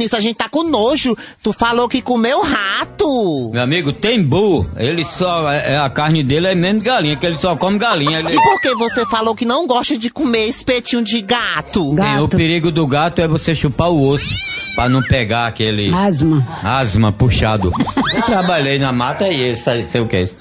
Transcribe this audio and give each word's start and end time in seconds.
carniça, 0.00 0.16
a 0.16 0.20
gente 0.20 0.36
tá 0.36 0.48
com 0.48 0.62
nojo. 0.62 1.16
Tu 1.42 1.52
falou 1.52 1.88
que 1.88 2.00
comeu 2.00 2.42
rato. 2.42 3.50
Meu 3.52 3.62
amigo, 3.62 3.92
tembu, 3.92 4.66
ele 4.76 5.04
só. 5.04 5.50
É, 5.52 5.78
a 5.78 5.90
carne 5.90 6.22
dele 6.22 6.46
é 6.46 6.54
menos 6.54 6.82
galinha, 6.82 7.16
que 7.16 7.26
ele 7.26 7.36
só 7.36 7.54
come 7.56 7.78
galinha. 7.78 8.20
Ele... 8.20 8.34
E 8.34 8.36
por 8.36 8.60
que 8.60 8.74
você 8.74 9.04
falou 9.06 9.34
que 9.34 9.44
não 9.44 9.66
gosta 9.66 9.98
de 9.98 10.08
comer 10.08 10.46
espetinho 10.46 11.04
de 11.04 11.20
gato? 11.20 11.94
É, 11.98 12.20
o 12.20 12.28
perigo 12.28 12.70
do 12.70 12.86
gato 12.86 13.20
é 13.20 13.28
você 13.28 13.54
chupar 13.54 13.90
o 13.90 14.08
osso. 14.08 14.34
Pra 14.74 14.88
não 14.88 15.02
pegar 15.02 15.46
aquele. 15.46 15.92
Asma. 15.92 16.46
Asma 16.62 17.12
puxado. 17.12 17.72
Eu 18.14 18.22
trabalhei 18.22 18.78
na 18.78 18.92
mata 18.92 19.28
e 19.28 19.56
sei, 19.56 19.86
sei 19.88 20.00
o 20.00 20.06
que 20.06 20.16
é 20.16 20.22
isso. 20.22 20.36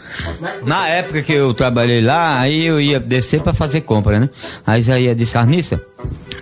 Na 0.64 0.88
época 0.88 1.24
que 1.24 1.34
eu 1.34 1.54
trabalhei 1.54 2.00
lá, 2.00 2.40
aí 2.40 2.66
eu 2.66 2.80
ia 2.80 3.00
descer 3.00 3.42
pra 3.42 3.54
fazer 3.54 3.82
compra, 3.82 4.20
né? 4.20 4.30
Aí 4.66 4.84
já 4.84 5.00
ia 5.00 5.16
disse, 5.16 5.34
Carniça, 5.34 5.82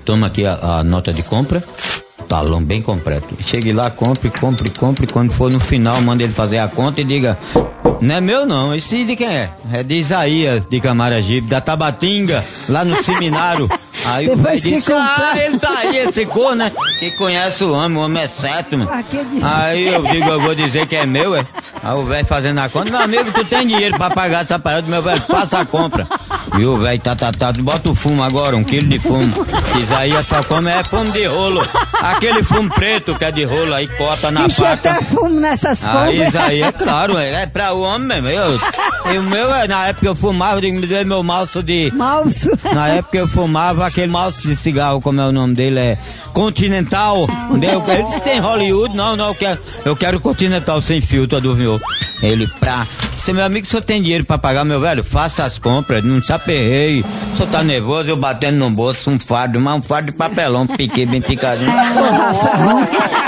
toma 0.04 0.28
aqui 0.28 0.46
a, 0.46 0.80
a 0.80 0.84
nota 0.84 1.14
de 1.14 1.24
compra 1.24 1.64
talão 2.28 2.62
bem 2.62 2.82
completo. 2.82 3.36
Chegue 3.46 3.72
lá, 3.72 3.90
compre, 3.90 4.30
compre, 4.30 4.70
compre. 4.70 5.08
Quando 5.08 5.32
for 5.32 5.52
no 5.52 5.60
final, 5.60 6.02
manda 6.02 6.24
ele 6.24 6.34
fazer 6.34 6.60
a 6.60 6.68
conta 6.68 7.02
e 7.02 7.04
diga: 7.04 7.38
Não 8.02 8.16
é 8.16 8.22
meu, 8.22 8.46
não. 8.46 8.76
Esse 8.76 9.06
de 9.06 9.16
quem 9.16 9.28
é? 9.28 9.50
É 9.72 9.84
de 9.84 9.96
Isaías, 9.96 10.68
de 10.70 10.80
Camaragibe, 10.80 11.48
da 11.48 11.62
Tabatinga, 11.62 12.44
lá 12.68 12.84
no 12.84 13.02
seminário. 13.02 13.70
Aí 14.06 14.30
o 14.30 14.38
velho 14.38 14.62
disse: 14.62 14.94
Ah, 14.94 15.34
ele 15.36 15.60
tá 15.60 15.80
aí, 15.80 15.98
esse 15.98 16.26
cor, 16.26 16.56
né? 16.56 16.72
Que 17.00 17.12
conhece 17.12 17.64
o 17.64 17.74
homem, 17.74 17.98
o 17.98 18.02
homem 18.02 18.24
é 18.24 18.28
certo, 18.28 18.78
mano. 18.78 18.90
Ah, 19.42 19.64
aí 19.64 19.88
eu 19.88 20.04
digo: 20.04 20.30
Eu 20.30 20.40
vou 20.40 20.56
dizer 20.56 20.86
que 20.86 20.96
é 20.96 21.06
meu, 21.06 21.36
é? 21.36 21.46
Aí 21.84 21.94
o 21.94 22.06
velho 22.06 22.26
fazendo 22.26 22.60
a 22.60 22.70
conta: 22.70 22.92
Meu 22.92 23.02
amigo, 23.02 23.34
tu 23.34 23.44
tem 23.46 23.68
dinheiro 23.68 23.98
pra 23.98 24.10
pagar 24.12 24.44
essa 24.44 24.58
parada, 24.60 24.88
meu 24.88 25.02
velho, 25.02 25.22
passa 25.22 25.60
a 25.60 25.66
compra. 25.66 26.08
Viu, 26.56 26.78
velho, 26.78 27.00
tá, 27.00 27.16
tá, 27.16 27.32
tá, 27.32 27.52
bota 27.54 27.90
o 27.90 27.96
fumo 27.96 28.24
agora, 28.24 28.56
um 28.56 28.64
quilo 28.64 28.88
de 28.88 29.00
fumo. 29.00 29.46
Isaías 29.82 30.26
só 30.26 30.42
come 30.44 30.72
é 30.72 30.84
fumo 30.84 31.12
de 31.12 31.26
rolo. 31.26 31.62
Aquele 32.02 32.42
fumo 32.44 32.70
preto 32.70 33.16
que 33.16 33.26
é 33.26 33.32
de 33.32 33.44
rolo 33.44 33.74
aí, 33.74 33.88
cota 33.88 34.32
na 34.32 34.48
Ixi, 34.48 34.62
faca. 34.62 34.74
até 34.92 35.02
fumo 35.04 35.40
nessas 35.40 35.88
Aí, 35.88 36.18
coisas. 36.18 36.28
Isaías, 36.30 36.68
é 36.68 36.72
claro, 36.72 37.18
é, 37.18 37.44
é 37.44 37.46
pra 37.46 37.74
o 37.74 37.82
homem 37.82 38.22
mesmo. 38.22 38.30
Eu, 38.30 39.14
e 39.14 39.18
o 39.18 39.24
meu, 39.24 39.54
é, 39.54 39.68
na 39.68 39.88
época 39.88 40.08
eu 40.08 40.16
fumava, 40.16 40.66
eu 40.66 40.74
me 40.74 40.86
dê 40.88 41.04
meu 41.04 41.22
malço 41.24 41.62
de... 41.62 41.92
Malço. 41.96 42.50
Na 42.74 42.88
época 42.90 43.18
eu 43.18 43.28
fumava 43.28 43.86
aquele 43.86 44.12
malço 44.12 44.48
de 44.48 44.56
cigarro, 44.56 45.02
como 45.02 45.20
é 45.22 45.26
o 45.26 45.32
nome 45.32 45.54
dele, 45.54 45.80
é 45.80 45.98
Continental. 46.34 47.28
Eu, 47.52 47.94
ele 47.94 48.04
disse, 48.04 48.22
tem 48.22 48.40
Hollywood? 48.40 48.96
Não, 48.96 49.16
não, 49.16 49.28
eu 49.30 49.36
quero, 49.36 49.60
eu 49.86 49.96
quero 49.96 50.20
Continental 50.20 50.82
sem 50.82 51.02
filtro, 51.02 51.42
dormiu. 51.42 51.80
Ele, 52.22 52.48
pra... 52.60 52.86
Se 53.28 53.34
meu 53.34 53.44
amigo, 53.44 53.68
o 53.68 53.70
senhor 53.70 53.82
tem 53.82 54.02
dinheiro 54.02 54.24
pra 54.24 54.38
pagar, 54.38 54.64
meu 54.64 54.80
velho, 54.80 55.04
faça 55.04 55.44
as 55.44 55.58
compras, 55.58 56.02
não 56.02 56.24
se 56.24 56.32
aperrei. 56.32 57.02
O 57.02 57.36
senhor 57.36 57.52
tá 57.52 57.62
nervoso, 57.62 58.10
eu 58.10 58.16
batendo 58.16 58.58
no 58.58 58.70
bolso, 58.70 59.10
um 59.10 59.20
fardo, 59.20 59.60
mas 59.60 59.78
um 59.78 59.82
fardo 59.82 60.14
de 60.14 60.18
papelão, 60.18 60.66
piquei 60.66 61.06
bem 61.06 61.20
picadinho. 61.20 61.70